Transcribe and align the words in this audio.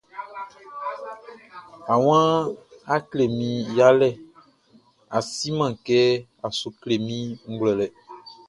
A 1.93 1.95
wan, 2.05 2.29
a 2.93 2.95
klɛ 3.09 3.25
mi 3.37 3.49
yalɛ, 3.77 4.09
a 5.17 5.19
si 5.31 5.49
man 5.57 5.73
kɛ, 5.85 5.99
a 6.45 6.47
sou 6.57 6.71
klɛ 6.81 6.95
mi 7.07 7.17
nʼglouɛlɛ. 7.51 7.85